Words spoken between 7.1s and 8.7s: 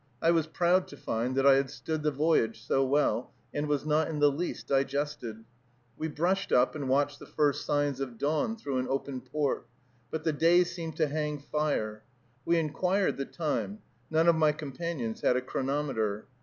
the first signs of dawn